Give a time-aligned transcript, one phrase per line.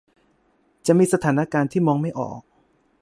[0.85, 2.39] จะมีสถานการณ์ที่มองไม่ออก